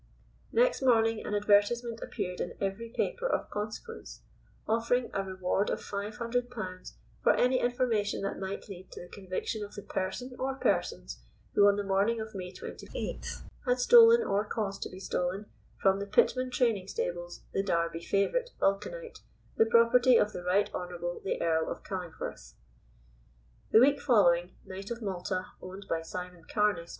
Next 0.51 0.81
morning 0.81 1.23
an 1.23 1.35
advertisement 1.35 2.01
appeared 2.01 2.41
in 2.41 2.55
every 2.59 2.89
paper 2.89 3.27
of 3.27 3.51
consequence, 3.51 4.21
offering 4.67 5.11
"A 5.13 5.21
reward 5.23 5.69
of 5.69 5.79
Five 5.79 6.17
Hundred 6.17 6.49
Pounds 6.49 6.95
for 7.21 7.35
any 7.35 7.59
information 7.59 8.23
that 8.23 8.39
might 8.39 8.67
lead 8.67 8.91
to 8.93 9.01
the 9.01 9.07
conviction 9.09 9.63
of 9.63 9.75
the 9.75 9.83
person 9.83 10.35
or 10.39 10.55
persons 10.55 11.19
who 11.53 11.67
on 11.67 11.75
the 11.75 11.83
morning 11.83 12.19
of 12.19 12.33
May 12.33 12.51
28th 12.51 13.43
had 13.67 13.79
stolen, 13.79 14.23
or 14.23 14.43
caused 14.43 14.81
to 14.81 14.89
be 14.89 14.99
stolen, 14.99 15.45
from 15.79 15.99
the 15.99 16.07
Pitman 16.07 16.49
Training 16.49 16.87
Stables, 16.87 17.43
the 17.53 17.61
Derby 17.61 18.01
favorite, 18.03 18.49
Vulcanite, 18.59 19.19
the 19.57 19.67
property 19.67 20.17
of 20.17 20.33
the 20.33 20.41
Right 20.43 20.67
Honorable 20.73 21.21
the 21.23 21.39
Earl 21.39 21.69
of 21.69 21.83
Calingforth." 21.83 22.55
The 23.69 23.79
week 23.79 24.01
following, 24.01 24.55
Knight 24.65 24.89
of 24.89 25.03
Malta, 25.03 25.45
owned 25.61 25.85
by 25.87 26.01
Simon 26.01 26.45
Carne, 26.51 26.79
Esq. 26.79 26.89